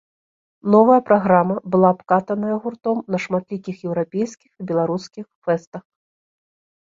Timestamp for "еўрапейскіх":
3.89-4.49